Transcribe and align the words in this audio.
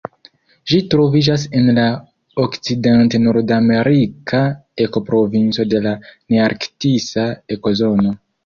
Ĝi 0.69 0.77
troviĝas 0.93 1.43
en 1.59 1.67
la 1.79 1.83
okcident-nordamerika 2.45 4.41
ekoprovinco 4.87 5.69
de 5.75 5.85
la 5.87 5.95
nearktisa 6.37 7.29
ekozono. 7.59 8.21